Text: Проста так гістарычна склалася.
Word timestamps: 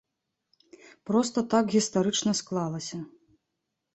Проста 1.09 1.43
так 1.51 1.65
гістарычна 1.75 2.31
склалася. 2.41 2.97